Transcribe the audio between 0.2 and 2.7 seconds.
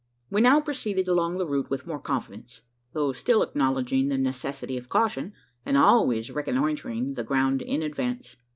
We now proceeded along the route with more confidence;